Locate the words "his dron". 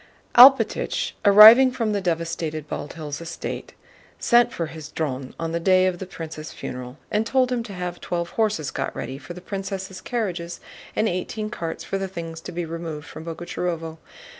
4.65-5.35